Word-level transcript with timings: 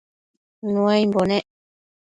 Nuaimbo 0.71 1.21
nec 1.29 1.45